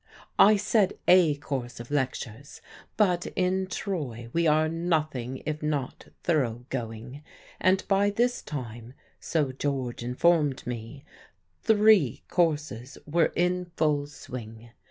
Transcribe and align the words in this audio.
I 0.39 0.55
said 0.57 0.97
a 1.07 1.35
course 1.35 1.79
of 1.79 1.91
lectures; 1.91 2.59
but 2.97 3.27
in 3.35 3.67
Troy 3.67 4.31
we 4.33 4.47
are 4.47 4.67
nothing 4.67 5.43
if 5.45 5.61
not 5.61 6.07
thoroughgoing, 6.23 7.21
and 7.59 7.87
by 7.87 8.09
this 8.09 8.41
time 8.41 8.93
(so 9.19 9.51
George 9.51 10.01
informed 10.01 10.65
me) 10.65 11.05
three 11.61 12.23
courses 12.29 12.97
were 13.05 13.31
in 13.35 13.65
full 13.77 14.07
swing. 14.07 14.71